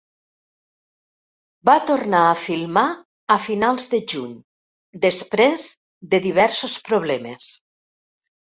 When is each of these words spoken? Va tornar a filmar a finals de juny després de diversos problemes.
Va 1.69 1.75
tornar 1.89 2.21
a 2.29 2.39
filmar 2.45 2.85
a 3.37 3.37
finals 3.49 3.87
de 3.93 4.01
juny 4.15 4.33
després 5.07 5.69
de 6.15 6.25
diversos 6.27 6.81
problemes. 6.91 7.55